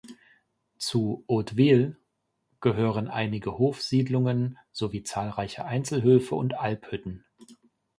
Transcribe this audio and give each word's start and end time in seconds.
Zu 0.79 1.23
Hauteville 1.29 1.95
gehören 2.59 3.07
einige 3.07 3.59
Hofsiedlungen 3.59 4.57
sowie 4.71 5.03
zahlreiche 5.03 5.65
Einzelhöfe 5.65 6.33
und 6.33 6.55
Alphütten. 6.55 7.23